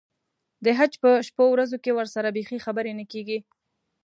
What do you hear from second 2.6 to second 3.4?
خبرې نه کېږي.